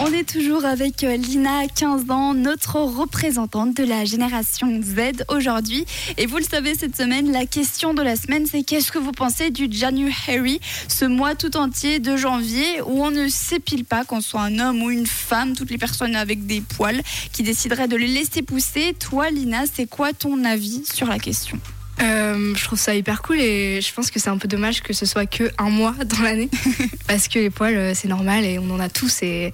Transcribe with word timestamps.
On 0.00 0.06
est 0.14 0.26
toujours 0.26 0.64
avec 0.64 1.04
euh, 1.04 1.14
Lina, 1.14 1.66
15 1.66 2.10
ans, 2.10 2.32
notre 2.32 2.76
représentante 2.76 3.76
de 3.76 3.84
la 3.84 4.06
génération 4.06 4.80
Z 4.82 5.24
aujourd'hui. 5.28 5.84
Et 6.16 6.24
vous 6.24 6.38
le 6.38 6.42
savez, 6.42 6.74
cette 6.74 6.96
semaine, 6.96 7.30
la 7.30 7.44
question 7.44 7.92
de 7.92 8.00
la 8.00 8.16
semaine, 8.16 8.46
c'est 8.46 8.62
qu'est-ce 8.62 8.90
que 8.90 8.98
vous 8.98 9.12
pensez 9.12 9.50
du 9.50 9.68
January, 9.70 10.58
ce 10.88 11.04
mois 11.04 11.34
tout 11.34 11.58
entier 11.58 11.98
de 11.98 12.16
janvier 12.16 12.80
où 12.80 13.04
on 13.04 13.10
ne 13.10 13.28
s'épile 13.28 13.84
pas, 13.84 14.04
qu'on 14.04 14.22
soit 14.22 14.40
un 14.40 14.58
homme 14.58 14.82
ou 14.82 14.90
une 14.90 15.06
femme, 15.06 15.54
toutes 15.54 15.70
les 15.70 15.78
personnes 15.78 16.16
avec 16.16 16.46
des 16.46 16.62
poils 16.62 17.02
qui 17.30 17.42
décideraient 17.42 17.88
de 17.88 17.96
les 17.96 18.08
laisser 18.08 18.40
pousser. 18.40 18.94
Toi, 18.98 19.30
Lina, 19.30 19.64
c'est 19.70 19.86
quoi 19.86 20.14
ton 20.14 20.44
avis 20.44 20.82
sur 20.90 21.08
la 21.08 21.18
question? 21.18 21.60
Euh, 22.02 22.54
je 22.54 22.64
trouve 22.64 22.78
ça 22.78 22.94
hyper 22.94 23.20
cool 23.22 23.40
et 23.40 23.80
je 23.80 23.92
pense 23.92 24.10
que 24.10 24.18
c'est 24.18 24.30
un 24.30 24.38
peu 24.38 24.48
dommage 24.48 24.80
que 24.82 24.92
ce 24.92 25.04
soit 25.04 25.26
que 25.26 25.50
un 25.58 25.68
mois 25.68 25.94
dans 26.06 26.22
l'année 26.22 26.48
parce 27.06 27.28
que 27.28 27.38
les 27.38 27.50
poils 27.50 27.76
euh, 27.76 27.92
c'est 27.94 28.08
normal 28.08 28.44
et 28.44 28.58
on 28.58 28.70
en 28.70 28.80
a 28.80 28.88
tous 28.88 29.22
et 29.22 29.52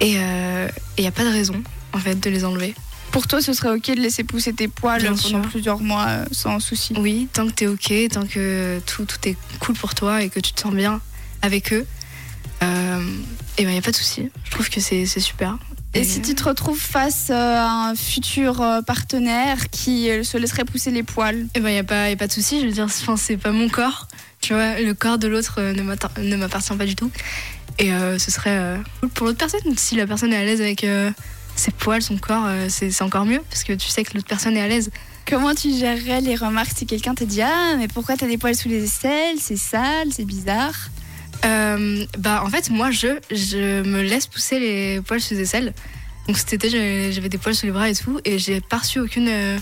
et 0.00 0.12
il 0.12 1.00
n'y 1.00 1.06
a 1.06 1.12
pas 1.12 1.24
de 1.24 1.30
raison 1.30 1.62
en 1.92 1.98
fait 1.98 2.18
de 2.18 2.30
les 2.30 2.44
enlever. 2.44 2.74
Pour 3.12 3.26
toi, 3.26 3.42
ce 3.42 3.52
serait 3.52 3.68
ok 3.68 3.88
de 3.94 4.00
laisser 4.00 4.24
pousser 4.24 4.54
tes 4.54 4.68
poils 4.68 5.02
Bien 5.02 5.10
pendant 5.14 5.42
sûr. 5.42 5.50
plusieurs 5.50 5.80
mois 5.80 6.06
euh, 6.08 6.24
sans 6.32 6.58
souci. 6.60 6.94
Oui, 6.96 7.28
tant 7.30 7.46
que 7.46 7.52
t'es 7.52 7.66
ok, 7.66 7.92
tant 8.10 8.26
que 8.26 8.80
tout, 8.86 9.04
tout 9.04 9.28
est 9.28 9.36
cool 9.60 9.74
pour 9.74 9.94
toi 9.94 10.22
et 10.22 10.30
que 10.30 10.40
tu 10.40 10.52
te 10.54 10.60
sens 10.60 10.74
bien 10.74 11.00
avec 11.42 11.74
eux, 11.74 11.86
euh, 12.62 13.00
et 13.58 13.64
ben 13.64 13.70
il 13.70 13.74
y 13.74 13.78
a 13.78 13.82
pas 13.82 13.90
de 13.90 13.96
souci. 13.96 14.30
Je 14.44 14.50
trouve 14.50 14.70
que 14.70 14.80
c'est 14.80 15.04
super. 15.06 15.58
Et 15.94 16.04
si 16.04 16.22
tu 16.22 16.34
te 16.34 16.44
retrouves 16.44 16.80
face 16.80 17.28
euh, 17.30 17.56
à 17.56 17.90
un 17.90 17.94
futur 17.94 18.62
euh, 18.62 18.80
partenaire 18.80 19.68
qui 19.70 20.10
euh, 20.10 20.22
se 20.22 20.38
laisserait 20.38 20.64
pousser 20.64 20.90
les 20.90 21.02
poils? 21.02 21.46
Et 21.54 21.60
ben 21.60 21.68
il 21.68 21.74
y 21.74 21.78
a 21.78 21.84
pas 21.84 22.08
y 22.08 22.14
a 22.14 22.16
pas 22.16 22.26
de 22.26 22.32
souci. 22.32 22.60
Je 22.60 22.66
veux 22.66 22.72
dire, 22.72 22.86
c'est 22.90 23.36
pas 23.36 23.52
mon 23.52 23.68
corps. 23.68 24.08
Tu 24.40 24.54
vois, 24.54 24.80
le 24.80 24.94
corps 24.94 25.18
de 25.18 25.28
l'autre 25.28 25.60
ne 25.60 26.36
m'appartient 26.36 26.74
pas 26.74 26.86
du 26.86 26.96
tout. 26.96 27.10
Et 27.78 27.92
euh, 27.92 28.18
ce 28.18 28.30
serait 28.30 28.56
euh, 28.56 28.76
cool 29.00 29.10
pour 29.10 29.26
l'autre 29.26 29.38
personne. 29.38 29.76
Si 29.76 29.94
la 29.96 30.06
personne 30.06 30.32
est 30.32 30.36
à 30.36 30.44
l'aise 30.44 30.60
avec 30.60 30.82
euh, 30.84 31.10
ses 31.56 31.70
poils, 31.70 32.02
son 32.02 32.16
corps, 32.16 32.48
c'est 32.68 32.90
c'est 32.90 33.04
encore 33.04 33.26
mieux 33.26 33.40
parce 33.50 33.62
que 33.62 33.74
tu 33.74 33.88
sais 33.88 34.02
que 34.02 34.14
l'autre 34.14 34.28
personne 34.28 34.56
est 34.56 34.62
à 34.62 34.68
l'aise. 34.68 34.90
Comment 35.28 35.54
tu 35.54 35.72
gérerais 35.72 36.20
les 36.20 36.36
remarques 36.36 36.72
si 36.76 36.86
quelqu'un 36.86 37.14
te 37.14 37.24
dit 37.24 37.42
Ah, 37.42 37.76
mais 37.78 37.88
pourquoi 37.88 38.16
t'as 38.16 38.26
des 38.26 38.38
poils 38.38 38.56
sous 38.56 38.68
les 38.68 38.84
aisselles? 38.84 39.36
C'est 39.38 39.56
sale, 39.56 40.08
c'est 40.10 40.24
bizarre 40.24 40.74
Euh, 41.44 42.04
bah 42.18 42.42
en 42.44 42.50
fait 42.50 42.70
moi 42.70 42.90
je 42.90 43.18
je 43.30 43.82
me 43.82 44.02
laisse 44.02 44.26
pousser 44.26 44.60
les 44.60 45.00
poils 45.00 45.20
sous 45.20 45.34
les 45.34 45.40
aisselles. 45.40 45.74
Donc 46.26 46.38
cet 46.38 46.52
été 46.52 46.70
j'avais 47.12 47.28
des 47.28 47.38
poils 47.38 47.54
sous 47.54 47.66
les 47.66 47.72
bras 47.72 47.88
et 47.88 47.94
tout 47.94 48.20
et 48.24 48.38
j'ai 48.38 48.60
pas 48.60 48.78
reçu 48.78 49.00
aucune 49.00 49.28
euh, 49.28 49.58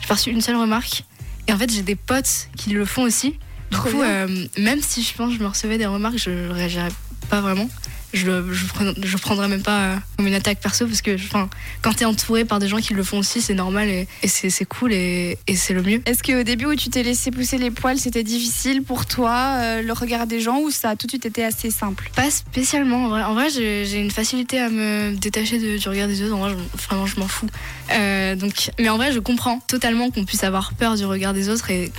j'ai 0.00 0.08
pas 0.08 0.14
reçu 0.14 0.30
une 0.30 0.40
seule 0.40 0.56
remarque. 0.56 1.04
Et 1.48 1.52
en 1.52 1.58
fait 1.58 1.70
j'ai 1.70 1.82
des 1.82 1.96
potes 1.96 2.48
qui 2.56 2.70
le 2.70 2.84
font 2.84 3.02
aussi. 3.02 3.32
Du 3.70 3.76
Trop 3.76 3.90
coup 3.90 4.02
euh, 4.02 4.46
même 4.58 4.80
si 4.80 5.02
je 5.02 5.14
pense 5.14 5.32
que 5.32 5.38
je 5.38 5.42
me 5.42 5.48
recevais 5.48 5.78
des 5.78 5.86
remarques 5.86 6.18
je 6.18 6.50
réagirais 6.50 6.90
pas 7.28 7.40
vraiment. 7.40 7.68
Je 8.12 8.26
je, 8.52 8.64
je 9.02 9.16
prendrais 9.16 9.48
même 9.48 9.62
pas 9.62 9.80
euh, 9.80 9.96
comme 10.16 10.26
une 10.26 10.34
attaque 10.34 10.60
perso 10.60 10.86
parce 10.86 11.00
que 11.00 11.14
enfin 11.14 11.48
quand 11.80 11.94
t'es 11.94 12.04
entouré 12.04 12.44
par 12.44 12.58
des 12.58 12.68
gens 12.68 12.76
qui 12.78 12.92
le 12.92 13.02
font 13.02 13.18
aussi 13.18 13.40
c'est 13.40 13.54
normal 13.54 13.88
et, 13.88 14.06
et 14.22 14.28
c'est 14.28 14.50
c'est 14.50 14.64
cool 14.66 14.92
et, 14.92 15.38
et 15.46 15.56
c'est 15.56 15.72
le 15.72 15.82
mieux. 15.82 16.02
Est-ce 16.06 16.22
qu'au 16.22 16.42
début 16.42 16.66
où 16.66 16.74
tu 16.74 16.90
t'es 16.90 17.02
laissé 17.02 17.30
pousser 17.30 17.56
les 17.58 17.70
poils, 17.70 17.98
c'était 17.98 18.22
difficile 18.22 18.82
pour 18.82 19.06
toi, 19.06 19.56
euh, 19.60 19.82
le 19.82 19.92
regard 19.92 20.26
des 20.26 20.40
gens, 20.40 20.58
ou 20.60 20.70
ça 20.70 20.90
a 20.90 20.96
tout 20.96 21.06
de 21.06 21.12
suite 21.12 21.26
été 21.26 21.42
assez 21.44 21.70
simple? 21.70 22.10
Pas 22.14 22.30
spécialement 22.30 23.06
en 23.06 23.08
vrai. 23.08 23.22
En 23.22 23.34
vrai, 23.34 23.48
j'ai 23.50 23.98
une 23.98 24.10
facilité 24.10 24.58
à 24.60 24.68
me 24.68 25.14
détacher 25.16 25.58
de- 25.58 25.78
du 25.78 25.88
regard 25.88 26.08
des 26.08 26.22
autres. 26.22 26.34
En 26.34 26.38
vrai, 26.40 26.50
je- 26.50 26.86
vraiment, 26.86 27.06
je 27.06 27.18
m'en 27.18 27.28
fous. 27.28 27.48
Euh, 27.92 28.34
donc, 28.36 28.70
mais 28.78 28.88
en 28.88 28.96
vrai, 28.96 29.12
je 29.12 29.18
comprends 29.20 29.58
totalement 29.60 30.10
qu'on 30.10 30.24
puisse 30.24 30.44
avoir 30.44 30.74
peur 30.74 30.96
du 30.96 31.04
regard 31.04 31.32
des 31.34 31.48
autres 31.48 31.70
et 31.70 31.90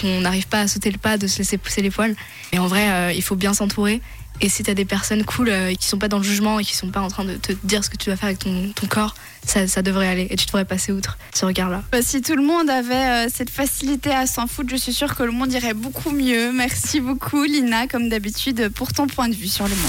qu'on 0.00 0.20
n'arrive 0.20 0.46
pas 0.48 0.60
à 0.60 0.68
sauter 0.68 0.90
le 0.90 0.98
pas 0.98 1.16
de 1.16 1.26
se 1.26 1.38
laisser 1.38 1.56
pousser 1.58 1.80
les 1.82 1.90
poils. 1.90 2.14
Et 2.52 2.58
en 2.58 2.66
vrai, 2.66 2.90
euh, 2.90 3.12
il 3.12 3.22
faut 3.22 3.36
bien 3.36 3.54
s'entourer. 3.54 4.00
Et 4.44 4.48
si 4.48 4.64
t'as 4.64 4.74
des 4.74 4.84
personnes 4.84 5.24
cool 5.24 5.48
euh, 5.48 5.72
qui 5.74 5.86
sont 5.86 5.98
pas 5.98 6.08
dans 6.08 6.18
le 6.18 6.24
jugement 6.24 6.58
et 6.58 6.64
qui 6.64 6.74
sont 6.74 6.88
pas 6.88 7.00
en 7.00 7.08
train 7.08 7.24
de 7.24 7.34
te 7.34 7.52
dire 7.62 7.84
ce 7.84 7.88
que 7.88 7.96
tu 7.96 8.06
dois 8.06 8.16
faire 8.16 8.26
avec 8.26 8.40
ton, 8.40 8.86
corps, 8.88 9.14
ça, 9.46 9.68
ça 9.68 9.82
devrait 9.82 10.08
aller 10.08 10.26
et 10.30 10.36
tu 10.36 10.46
devrais 10.46 10.64
passer 10.64 10.90
outre 10.90 11.16
ce 11.32 11.44
regard-là. 11.46 11.84
Bah, 11.92 12.02
Si 12.02 12.20
tout 12.22 12.34
le 12.34 12.42
monde 12.42 12.68
avait 12.68 13.26
euh, 13.26 13.28
cette 13.32 13.50
facilité 13.50 14.10
à 14.10 14.26
s'en 14.26 14.48
foutre, 14.48 14.70
je 14.70 14.76
suis 14.76 14.92
sûre 14.92 15.14
que 15.14 15.22
le 15.22 15.30
monde 15.30 15.52
irait 15.52 15.74
beaucoup 15.74 16.10
mieux. 16.10 16.52
Merci 16.52 17.00
beaucoup, 17.00 17.44
Lina, 17.44 17.86
comme 17.86 18.08
d'habitude, 18.08 18.68
pour 18.70 18.92
ton 18.92 19.06
point 19.06 19.28
de 19.28 19.34
vue 19.34 19.46
sur 19.46 19.68
le 19.68 19.74
monde. 19.76 19.86